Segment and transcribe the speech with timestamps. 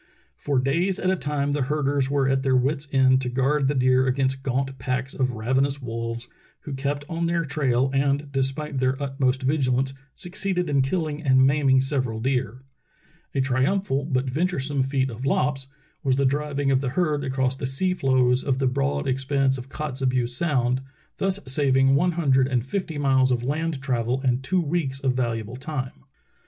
[0.35, 3.75] For days at a time the herders were at their wits' ends to guard the
[3.75, 6.27] deer against gaunt packs of ravenous wolves,
[6.61, 11.81] who kept on their trail and, despite their utmost vigilance, succeeded in killing and maiming
[11.81, 12.63] several deer.
[13.35, 15.67] A triumphal but venturesome feat of Lopp's
[16.01, 19.69] was the driving of the herd across the sea floes of the broad expanse of
[19.69, 20.81] Kotzebue Sound,
[21.17, 25.57] thus saving one hundred and fifty miles of land travel and two weeks of valuable
[25.57, 26.05] time.